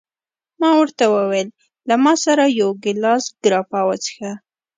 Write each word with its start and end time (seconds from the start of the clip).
ما 0.61 0.69
ورته 0.79 1.03
وویل: 1.15 1.47
له 1.89 1.95
ما 2.03 2.13
سره 2.25 2.43
یو 2.59 2.69
ګیلاس 2.83 3.23
ګراپا 3.43 3.81
وڅښه. 3.87 4.31